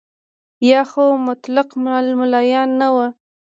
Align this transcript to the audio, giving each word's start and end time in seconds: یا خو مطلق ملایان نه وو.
یا 0.69 0.81
خو 0.91 1.05
مطلق 1.27 1.69
ملایان 2.19 2.69
نه 2.81 2.87
وو. 2.95 3.05